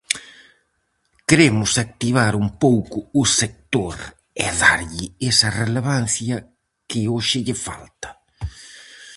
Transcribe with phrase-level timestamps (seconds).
[1.27, 3.95] Queremos activar un pouco o sector
[4.43, 6.35] e darlle esa relevancia
[6.89, 8.09] que hoxe lle falta.